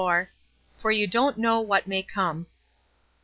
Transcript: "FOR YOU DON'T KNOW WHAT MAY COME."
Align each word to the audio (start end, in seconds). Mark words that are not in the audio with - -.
"FOR 0.79 0.91
YOU 0.91 1.05
DON'T 1.05 1.37
KNOW 1.37 1.61
WHAT 1.61 1.85
MAY 1.87 2.01
COME." 2.01 2.47